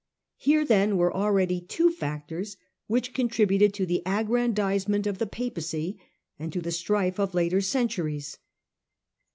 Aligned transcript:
Here, 0.37 0.65
then, 0.65 0.97
were 0.97 1.13
already 1.13 1.61
two 1.61 1.91
factors 1.91 2.57
which 2.87 3.13
contributed 3.13 3.71
to 3.75 3.85
the 3.85 4.01
aggrandisement 4.03 5.05
of 5.05 5.19
the 5.19 5.27
Papacy 5.27 5.99
and 6.39 6.51
to 6.51 6.59
the 6.59 6.71
strife 6.71 7.19
of 7.19 7.35
later 7.35 7.61
centuries. 7.61 8.39